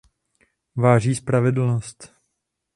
[0.75, 2.11] Váží spravedlnost.